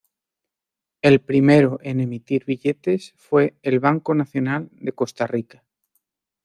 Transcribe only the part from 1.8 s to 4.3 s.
en emitir billetes fue el Banco